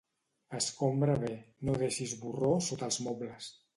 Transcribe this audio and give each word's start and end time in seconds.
Escombra 0.59 1.17
bé: 1.23 1.29
no 1.69 1.75
deixis 1.83 2.17
borró 2.23 2.51
sota 2.69 2.89
els 2.89 2.99
mobles. 3.11 3.53